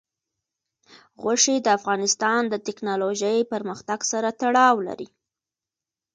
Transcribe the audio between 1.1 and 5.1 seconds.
غوښې د افغانستان د تکنالوژۍ پرمختګ سره تړاو لري.